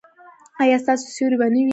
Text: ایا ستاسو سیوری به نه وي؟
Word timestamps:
ایا 0.61 0.77
ستاسو 0.83 1.07
سیوری 1.15 1.37
به 1.39 1.47
نه 1.53 1.59
وي؟ 1.65 1.69